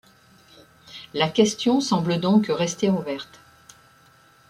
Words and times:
La 1.13 1.29
question 1.29 1.79
semble 1.79 2.19
donc 2.19 2.47
rester 2.49 2.89
ouverte. 2.89 3.39